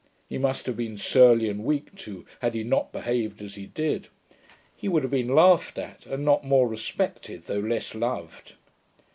[0.27, 4.07] He must have been surly, and weak too, had he not behaved as he did.
[4.75, 8.55] He would have been laughed at, and not more respected, though less loved.